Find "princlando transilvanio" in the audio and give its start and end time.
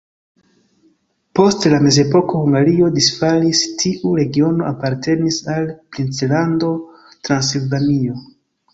5.95-8.23